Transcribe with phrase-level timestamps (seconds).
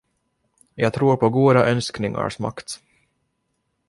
[0.75, 2.79] Jag tror på goda önskningars makt.